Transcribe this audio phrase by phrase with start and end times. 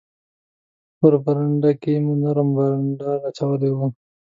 [0.99, 3.87] په برنډه کې مو نرم بانډار اچولی وو.